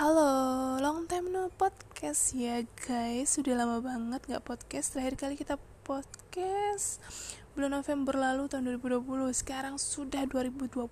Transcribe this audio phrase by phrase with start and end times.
[0.00, 3.36] Halo, long time no podcast ya guys.
[3.36, 4.96] Sudah lama banget gak podcast.
[4.96, 7.04] Terakhir kali kita podcast
[7.52, 9.04] Bulan November lalu tahun 2020
[9.36, 10.88] Sekarang sudah 2021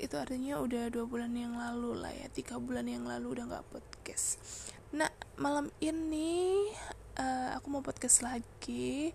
[0.00, 3.68] Itu artinya udah dua bulan yang lalu lah ya Tiga bulan yang lalu udah gak
[3.68, 4.40] podcast.
[4.96, 6.72] Nah, malam ini
[7.20, 9.12] uh, Aku mau podcast lagi.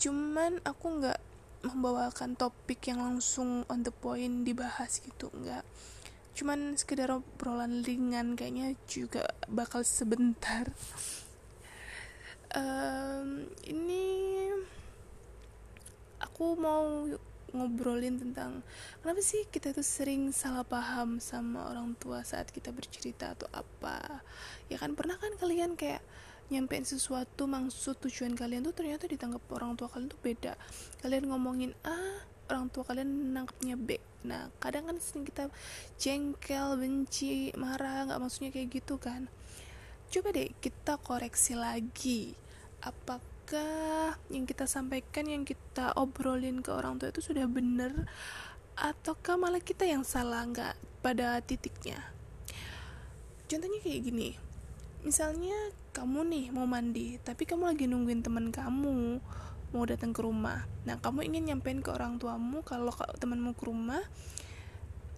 [0.00, 1.20] Cuman aku gak
[1.68, 5.68] membawakan topik yang langsung on the point dibahas gitu Enggak
[6.34, 10.70] cuman sekedar obrolan ringan kayaknya juga bakal sebentar.
[12.50, 14.50] Um, ini
[16.18, 17.06] aku mau
[17.50, 18.62] ngobrolin tentang
[19.02, 24.22] kenapa sih kita tuh sering salah paham sama orang tua saat kita bercerita atau apa?
[24.70, 26.02] Ya kan pernah kan kalian kayak
[26.50, 30.58] nyampein sesuatu maksud tujuan kalian tuh ternyata ditangkap orang tua kalian tuh beda.
[31.02, 35.48] Kalian ngomongin A orang tua kalian nangkepnya B nah kadang kan sering kita
[35.96, 39.32] jengkel benci marah nggak maksudnya kayak gitu kan.
[40.10, 42.34] Coba deh kita koreksi lagi.
[42.80, 48.08] Apakah yang kita sampaikan yang kita obrolin ke orang tua itu sudah benar
[48.80, 52.00] ataukah malah kita yang salah nggak pada titiknya?
[53.50, 54.30] Contohnya kayak gini.
[55.00, 55.56] Misalnya
[55.90, 59.18] kamu nih mau mandi tapi kamu lagi nungguin teman kamu
[59.70, 60.66] mau datang ke rumah.
[60.86, 64.02] Nah kamu ingin nyampein ke orang tuamu kalau temanmu ke rumah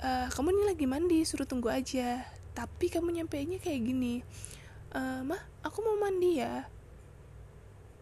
[0.02, 2.24] uh, kamu ini lagi mandi suruh tunggu aja.
[2.52, 4.20] Tapi kamu nyampeinnya kayak gini
[4.92, 6.68] uh, mah aku mau mandi ya.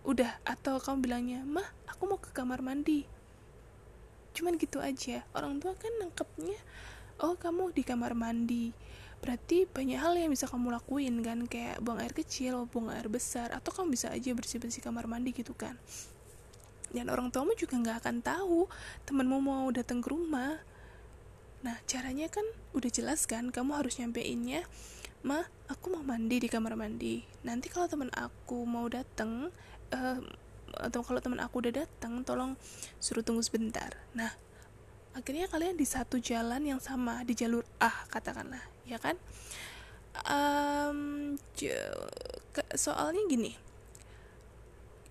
[0.03, 3.07] Udah atau kamu bilangnya mah aku mau ke kamar mandi.
[4.35, 5.23] Cuman gitu aja.
[5.37, 6.59] Orang tua kan nangkepnya
[7.23, 8.75] oh kamu di kamar mandi.
[9.21, 13.53] Berarti banyak hal yang bisa kamu lakuin kan kayak buang air kecil buang air besar
[13.53, 15.77] atau kamu bisa aja bersih bersih kamar mandi gitu kan
[16.91, 18.67] dan orang tuamu juga nggak akan tahu
[19.07, 20.59] temanmu mau datang ke rumah.
[21.63, 22.43] Nah caranya kan
[22.75, 24.65] udah jelas kan kamu harus nyampeinnya
[25.21, 27.23] ma aku mau mandi di kamar mandi.
[27.45, 29.53] Nanti kalau teman aku mau datang
[29.93, 30.21] uh,
[30.81, 32.57] atau kalau teman aku udah datang tolong
[32.99, 33.93] suruh tunggu sebentar.
[34.17, 34.33] Nah
[35.15, 39.15] akhirnya kalian di satu jalan yang sama di jalur A katakanlah ya kan?
[40.27, 41.39] Um,
[42.75, 43.55] soalnya gini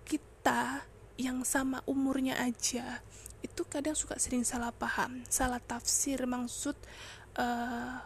[0.04, 0.89] kita
[1.20, 3.04] yang sama umurnya aja
[3.44, 6.16] itu kadang suka sering salah paham salah tafsir.
[6.24, 6.76] Maksud
[7.36, 8.00] uh,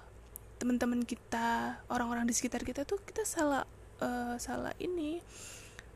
[0.59, 3.63] teman-teman kita orang-orang di sekitar kita tuh kita salah
[4.03, 5.23] uh, salah ini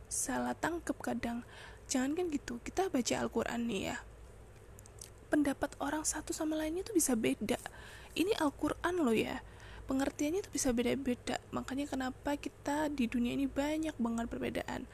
[0.07, 1.43] salah tangkep kadang.
[1.91, 3.99] Jangan kan gitu kita baca Al-Quran nih ya.
[5.27, 7.59] Pendapat orang satu sama lainnya tuh bisa beda.
[8.15, 9.43] Ini Al-Quran loh ya
[9.89, 11.41] pengertiannya itu bisa beda-beda.
[11.49, 14.85] Makanya kenapa kita di dunia ini banyak banget perbedaan.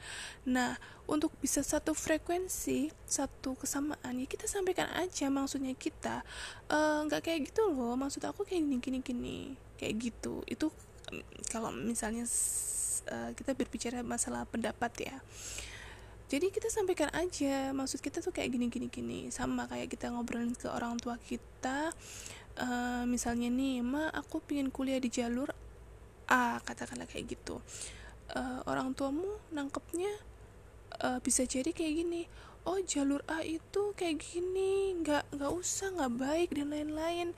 [0.47, 6.23] Nah untuk bisa satu frekuensi satu kesamaan ya kita sampaikan aja maksudnya kita
[6.71, 7.99] eh, nggak uh, kayak gitu loh.
[7.99, 9.37] Maksud aku kayak gini gini gini.
[9.75, 10.41] Kayak gitu.
[10.47, 10.71] Itu
[11.51, 12.23] kalau misalnya
[13.11, 15.15] uh, kita berbicara masalah pendapat ya.
[16.25, 19.19] Jadi kita sampaikan aja maksud kita tuh kayak gini gini gini.
[19.29, 21.93] Sama kayak kita ngobrolin ke orang tua kita
[22.59, 25.51] uh, misalnya nih ma aku pingin kuliah di jalur
[26.25, 27.61] A katakanlah kayak gitu.
[28.33, 30.09] Uh, orang tuamu nangkepnya
[31.05, 32.25] uh, bisa jadi kayak gini
[32.65, 37.29] oh jalur A itu kayak gini nggak nggak usah nggak baik dan lain-lain.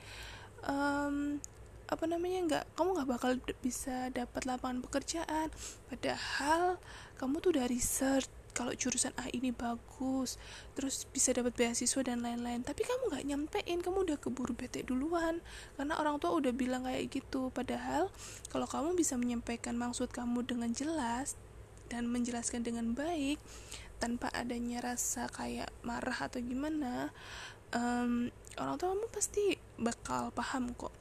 [0.63, 1.43] Um,
[1.87, 5.51] apa namanya nggak kamu nggak bakal bisa dapat lapangan pekerjaan.
[5.91, 6.79] Padahal
[7.19, 10.41] kamu tuh udah research kalau jurusan A ini bagus
[10.73, 12.65] terus bisa dapat beasiswa dan lain-lain.
[12.65, 15.45] Tapi kamu nggak nyampein kamu udah keburu bete duluan.
[15.77, 17.53] Karena orang tua udah bilang kayak gitu.
[17.53, 18.09] Padahal
[18.49, 21.37] kalau kamu bisa menyampaikan maksud kamu dengan jelas
[21.93, 23.37] dan menjelaskan dengan baik
[24.01, 27.09] tanpa adanya rasa kayak marah atau gimana
[27.73, 29.43] um, orang tua kamu pasti
[29.77, 30.93] bakal paham kok.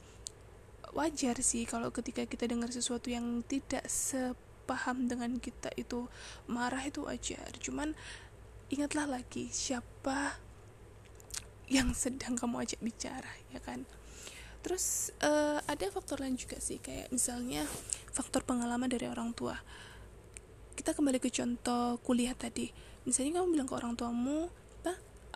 [0.95, 4.33] Wajar sih kalau ketika kita dengar sesuatu yang tidak se
[4.67, 6.11] paham dengan kita itu
[6.51, 7.47] marah itu wajar.
[7.63, 7.95] Cuman
[8.67, 10.35] ingatlah lagi siapa
[11.71, 13.87] yang sedang kamu ajak bicara ya kan?
[14.67, 17.63] Terus uh, ada faktor lain juga sih kayak misalnya
[18.11, 19.55] faktor pengalaman dari orang tua.
[20.75, 22.69] Kita kembali ke contoh kuliah tadi.
[23.07, 24.51] Misalnya kamu bilang ke orang tuamu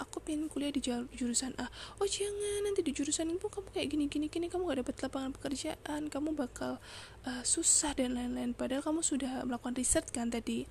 [0.01, 0.81] aku pengen kuliah di
[1.13, 1.69] jurusan A.
[2.01, 5.31] Oh jangan nanti di jurusan itu kamu kayak gini gini gini kamu gak dapat lapangan
[5.38, 6.81] pekerjaan kamu bakal
[7.30, 8.57] uh, susah dan lain-lain.
[8.57, 10.65] Padahal kamu sudah melakukan riset kan tadi.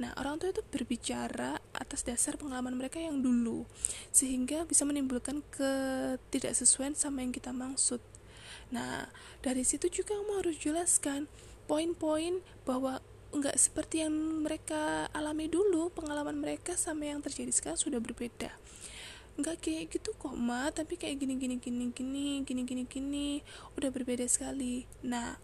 [0.00, 3.68] Nah, orang tua itu berbicara atas dasar pengalaman mereka yang dulu,
[4.08, 8.00] sehingga bisa menimbulkan ketidaksesuaian sama yang kita maksud.
[8.72, 9.12] Nah,
[9.44, 11.28] dari situ juga kamu harus jelaskan
[11.68, 18.02] poin-poin bahwa nggak seperti yang mereka alami dulu pengalaman mereka sama yang terjadi sekarang sudah
[18.02, 18.50] berbeda.
[19.38, 23.28] Nggak kayak gitu kok ma tapi kayak gini gini gini gini gini gini gini
[23.78, 24.82] udah berbeda sekali.
[25.06, 25.38] Nah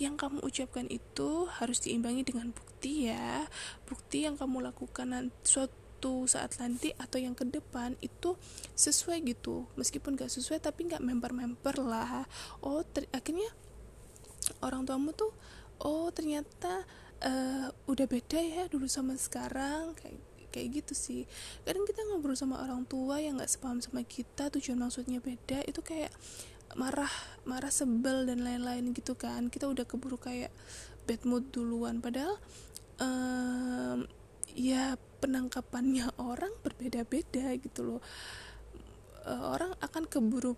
[0.00, 3.44] yang kamu ucapkan itu harus diimbangi dengan bukti ya.
[3.84, 8.40] Bukti yang kamu lakukan suatu saat nanti atau yang ke depan itu
[8.72, 9.68] sesuai gitu.
[9.76, 12.24] Meskipun gak sesuai tapi nggak member-member lah.
[12.64, 12.82] Oh
[13.12, 13.52] akhirnya
[14.64, 15.30] orang tuamu tuh
[15.82, 16.86] oh ternyata
[17.22, 20.18] uh, udah beda ya dulu sama sekarang kayak
[20.52, 21.22] kayak gitu sih.
[21.64, 25.80] Kadang kita ngobrol sama orang tua yang nggak sepaham sama kita tujuan maksudnya beda itu
[25.80, 26.12] kayak
[26.76, 27.10] marah
[27.48, 29.48] marah sebel dan lain-lain gitu kan.
[29.48, 30.52] Kita udah keburu kayak
[31.08, 32.04] bad mood duluan.
[32.04, 32.36] Padahal
[33.00, 34.04] um,
[34.52, 38.02] ya penangkapannya orang berbeda-beda gitu loh.
[39.24, 40.52] Uh, orang akan keburu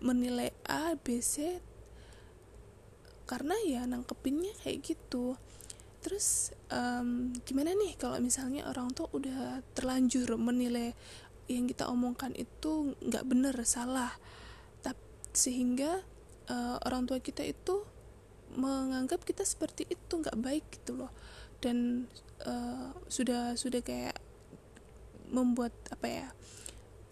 [0.00, 1.60] menilai A B C
[3.24, 5.36] karena ya nangkepinnya kayak gitu.
[6.04, 10.92] Terus um, gimana nih kalau misalnya orang tua udah terlanjur menilai
[11.48, 14.12] yang kita omongkan itu nggak bener salah.
[14.84, 15.00] Tapi
[15.32, 16.04] sehingga
[16.52, 17.84] uh, orang tua kita itu
[18.54, 21.12] menganggap kita seperti itu nggak baik gitu loh.
[21.64, 22.08] Dan
[22.44, 24.20] uh, sudah sudah kayak
[25.32, 26.26] membuat apa ya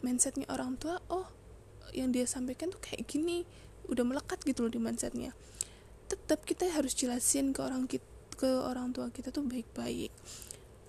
[0.04, 1.26] mindsetnya orang tua oh
[1.96, 3.44] yang dia sampaikan tuh kayak gini
[3.88, 5.32] udah melekat gitu loh di mindsetnya
[6.12, 8.04] tetap kita harus jelasin ke orang kita
[8.36, 10.12] ke orang tua kita tuh baik-baik.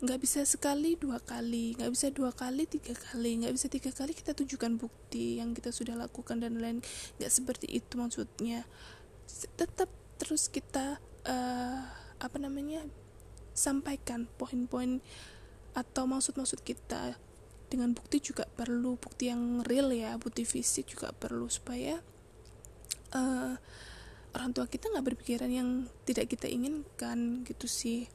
[0.04, 3.40] Nggak bisa sekali dua kali nggak bisa dua kali tiga kali.
[3.40, 6.84] Nggak bisa tiga kali kita tunjukkan bukti yang kita sudah lakukan dan lain
[7.22, 8.68] nggak seperti itu maksudnya.
[9.56, 9.88] Tetap
[10.20, 11.80] terus kita uh,
[12.20, 12.84] apa namanya
[13.56, 15.00] sampaikan poin-poin
[15.72, 17.16] atau maksud-maksud kita.
[17.72, 21.98] Dengan bukti juga perlu bukti yang real ya bukti fisik juga perlu supaya
[23.18, 23.58] uh,
[24.34, 28.10] orang tua kita nggak berpikiran yang tidak kita inginkan gitu sih.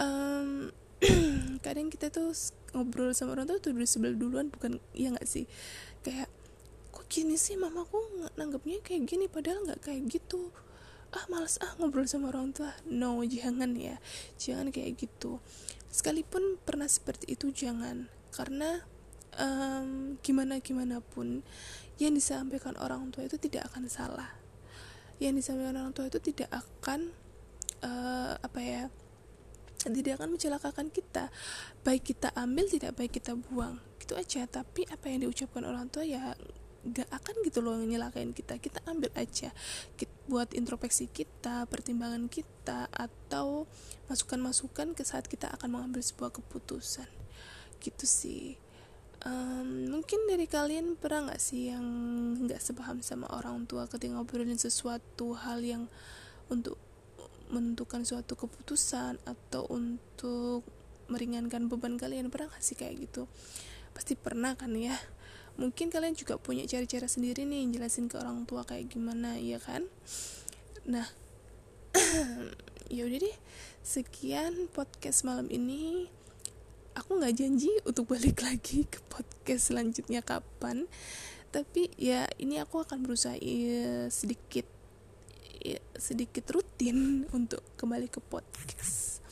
[0.00, 0.72] Um,
[1.64, 2.32] kadang kita tuh
[2.72, 5.44] ngobrol sama orang tua tuh udah sebel duluan bukan ya nggak sih?
[6.00, 6.32] Kayak
[6.90, 8.00] kok gini sih mamaku
[8.34, 10.48] nanggapnya kayak gini padahal nggak kayak gitu.
[11.14, 12.72] Ah males ah ngobrol sama orang tua.
[12.88, 14.00] No jangan ya.
[14.40, 15.38] Jangan kayak gitu.
[15.92, 18.08] Sekalipun pernah seperti itu jangan.
[18.34, 18.82] Karena
[19.38, 21.44] um, gimana gimana pun
[22.00, 24.43] yang disampaikan orang tua itu tidak akan salah
[25.22, 27.14] yang disampaikan orang tua itu tidak akan
[27.84, 28.82] uh, apa ya
[29.84, 31.28] tidak akan mencelakakan kita.
[31.84, 33.76] Baik kita ambil tidak baik kita buang.
[34.00, 34.48] Gitu aja.
[34.48, 36.32] Tapi apa yang diucapkan orang tua ya
[36.84, 38.56] gak akan gitu loh nyelakain kita.
[38.56, 39.52] Kita ambil aja.
[39.92, 43.68] Kita, buat introspeksi kita pertimbangan kita atau
[44.08, 47.08] masukan-masukan ke saat kita akan mengambil sebuah keputusan.
[47.84, 48.63] Gitu sih
[49.24, 51.84] um, mungkin dari kalian pernah nggak sih yang
[52.44, 55.88] nggak sepaham sama orang tua ketika ngobrolin sesuatu hal yang
[56.52, 56.76] untuk
[57.48, 60.64] menentukan suatu keputusan atau untuk
[61.08, 62.32] meringankan beban kalian?
[62.32, 63.28] Pernah nggak sih kayak gitu?
[63.92, 64.96] Pasti pernah kan ya?
[65.54, 69.86] Mungkin kalian juga punya cara-cara sendiri nih jelasin ke orang tua kayak gimana ya kan?
[70.88, 71.06] Nah
[72.94, 73.36] ya udah deh.
[73.84, 76.08] Sekian podcast malam ini
[76.94, 80.86] aku nggak janji untuk balik lagi ke podcast selanjutnya kapan.
[81.50, 84.66] Tapi ya ini aku akan berusaha ya, sedikit
[85.62, 89.22] ya, sedikit rutin untuk kembali ke podcast.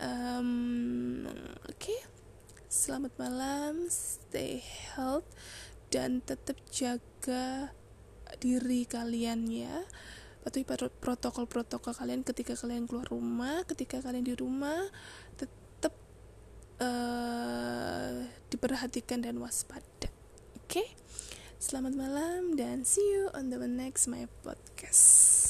[0.00, 1.24] Um,
[1.64, 1.80] oke.
[1.80, 2.00] Okay.
[2.74, 5.24] selamat malam stay health
[5.94, 7.70] dan tetap jaga
[8.42, 9.86] diri kalian ya.
[10.42, 10.66] Patuhi
[11.00, 14.84] protokol-protokol kalian ketika kalian keluar rumah ketika kalian di rumah
[16.80, 20.10] uh, diperhatikan dan waspada.
[20.64, 20.88] Oke, okay?
[21.60, 25.34] selamat malam dan see you on the next my podcast.